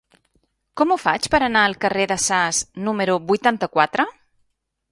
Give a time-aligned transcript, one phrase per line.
[0.79, 4.11] Com ho faig per anar al carrer de Sas número vuitanta-quatre?